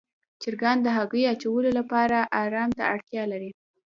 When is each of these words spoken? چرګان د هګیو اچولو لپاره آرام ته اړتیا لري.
چرګان 0.41 0.77
د 0.83 0.87
هګیو 0.97 1.31
اچولو 1.33 1.69
لپاره 1.79 2.17
آرام 2.41 2.69
ته 2.77 2.83
اړتیا 2.93 3.23
لري. 3.31 3.51